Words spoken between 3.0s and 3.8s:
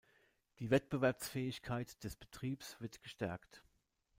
gestärkt.